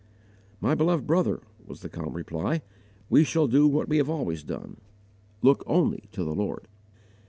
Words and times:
"My 0.59 0.73
beloved 0.73 1.05
brother," 1.05 1.43
was 1.63 1.81
the 1.81 1.87
calm 1.87 2.13
reply, 2.13 2.63
"we 3.07 3.23
shall 3.23 3.45
do 3.47 3.67
what 3.67 3.87
we 3.87 3.97
have 3.97 4.09
always 4.09 4.41
done, 4.41 4.77
_look 5.43 5.61
only 5.67 6.09
to 6.13 6.23
the 6.23 6.33
Lord." 6.33 6.67